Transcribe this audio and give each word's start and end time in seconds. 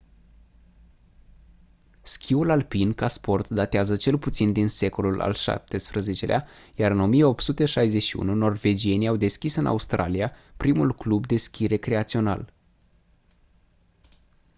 schiul 2.01 2.49
alpin 2.49 2.93
ca 2.93 3.07
sport 3.07 3.49
datează 3.49 3.95
cel 3.95 4.17
puțin 4.17 4.51
din 4.53 4.67
secolul 4.67 5.21
al 5.21 5.33
xvii-lea 5.33 6.47
iar 6.75 6.91
în 6.91 6.99
1861 6.99 8.33
norvegienii 8.33 9.07
au 9.07 9.15
deschis 9.15 9.55
în 9.55 9.65
australia 9.65 10.31
primul 10.57 10.95
club 10.95 11.27
de 11.27 11.37
schi 11.37 11.65
recreațional 11.67 12.53